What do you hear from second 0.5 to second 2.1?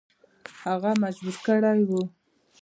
هغه مجبور کړی وو.